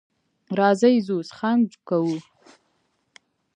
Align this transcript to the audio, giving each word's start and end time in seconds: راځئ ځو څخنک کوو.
راځئ 0.59 0.95
ځو 1.07 1.17
څخنک 1.29 1.69
کوو. 1.87 2.17